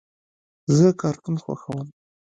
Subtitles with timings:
[0.75, 1.87] زه کارټون خوښوم.